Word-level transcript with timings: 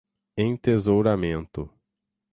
Entesouramento 0.47 1.69